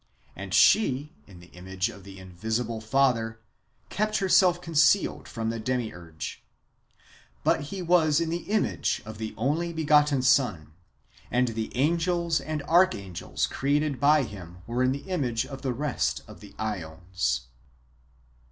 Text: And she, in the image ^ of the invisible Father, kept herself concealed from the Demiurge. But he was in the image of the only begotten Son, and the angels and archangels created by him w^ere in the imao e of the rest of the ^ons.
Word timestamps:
And 0.35 0.51
she, 0.51 1.13
in 1.27 1.41
the 1.41 1.51
image 1.53 1.85
^ 1.87 1.93
of 1.93 2.03
the 2.03 2.17
invisible 2.17 2.81
Father, 2.81 3.39
kept 3.89 4.17
herself 4.17 4.59
concealed 4.59 5.27
from 5.27 5.51
the 5.51 5.59
Demiurge. 5.59 6.43
But 7.43 7.65
he 7.69 7.83
was 7.83 8.19
in 8.19 8.31
the 8.31 8.49
image 8.49 9.03
of 9.05 9.19
the 9.19 9.35
only 9.37 9.71
begotten 9.71 10.23
Son, 10.23 10.73
and 11.29 11.49
the 11.49 11.71
angels 11.77 12.39
and 12.41 12.63
archangels 12.63 13.45
created 13.45 13.99
by 13.99 14.23
him 14.23 14.63
w^ere 14.67 14.83
in 14.83 14.91
the 14.91 15.03
imao 15.03 15.45
e 15.45 15.47
of 15.47 15.61
the 15.61 15.71
rest 15.71 16.23
of 16.27 16.39
the 16.39 16.53
^ons. 16.53 17.41